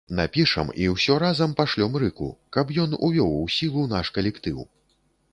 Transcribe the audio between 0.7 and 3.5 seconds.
і ўсё разам пашлём рыку, каб ён увёў у